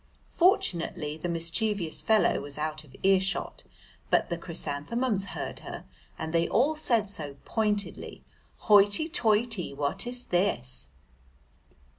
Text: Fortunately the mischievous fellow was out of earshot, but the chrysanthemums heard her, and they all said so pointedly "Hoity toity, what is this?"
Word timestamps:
Fortunately 0.31 1.15
the 1.15 1.29
mischievous 1.29 2.01
fellow 2.01 2.41
was 2.41 2.57
out 2.57 2.83
of 2.83 2.95
earshot, 3.03 3.65
but 4.09 4.31
the 4.31 4.37
chrysanthemums 4.39 5.25
heard 5.35 5.59
her, 5.59 5.85
and 6.17 6.33
they 6.33 6.47
all 6.47 6.75
said 6.75 7.07
so 7.07 7.35
pointedly 7.45 8.23
"Hoity 8.67 9.07
toity, 9.07 9.75
what 9.75 10.07
is 10.07 10.23
this?" 10.23 10.87